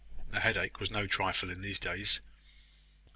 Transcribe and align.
A 0.33 0.39
headache 0.39 0.79
was 0.79 0.89
no 0.89 1.05
trifle 1.05 1.51
in 1.51 1.61
these 1.61 1.77
days. 1.77 2.21